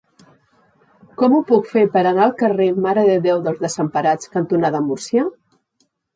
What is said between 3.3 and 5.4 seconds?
dels Desemparats cantonada Múrcia?